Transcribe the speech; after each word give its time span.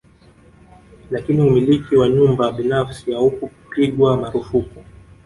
Lakini 1.11 1.41
umiliki 1.41 1.95
wa 1.95 2.09
nyumba 2.09 2.51
binafsi 2.51 3.11
haukupigwa 3.13 4.17
marufuku 4.17 4.83